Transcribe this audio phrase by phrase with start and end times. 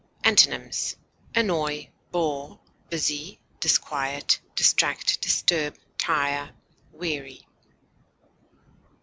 [0.23, 0.95] Antonyms:
[1.35, 2.59] annoy, bore,
[2.89, 6.49] busy, disquiet, distract, disturb, tire,
[6.91, 7.45] weary.